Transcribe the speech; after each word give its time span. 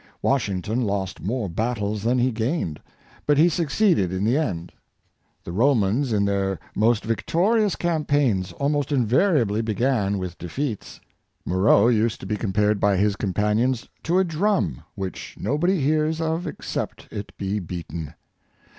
Washington 0.23 0.81
lost 0.81 1.21
more 1.21 1.47
battles 1.47 2.01
than 2.01 2.17
he 2.17 2.31
gained; 2.31 2.79
but 3.27 3.37
he 3.37 3.47
succeeded 3.47 4.11
in 4.11 4.23
the 4.23 4.35
end. 4.35 4.71
The 5.43 5.51
Romans, 5.51 6.11
in 6.11 6.25
their 6.25 6.59
most 6.73 7.05
victorious 7.05 7.75
cam 7.75 8.05
paigns, 8.05 8.51
almost 8.53 8.91
invariably 8.91 9.61
began 9.61 10.17
with 10.17 10.39
defeats. 10.39 10.99
Mo 11.45 11.53
reau 11.57 11.93
used 11.95 12.19
to 12.21 12.25
be 12.25 12.35
compared 12.35 12.79
by 12.79 12.97
his 12.97 13.15
companions 13.15 13.87
to 14.01 14.17
a 14.17 14.23
drum, 14.23 14.81
which 14.95 15.35
nobody 15.39 15.79
hears 15.79 16.19
of 16.19 16.47
except 16.47 17.07
it 17.11 17.31
be 17.37 17.59
beaten. 17.59 18.15